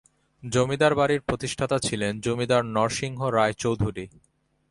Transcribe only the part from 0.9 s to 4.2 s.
বাড়ির প্রতিষ্ঠাতা ছিলেন জমিদার নরসিংহ রায় চৌধুরী।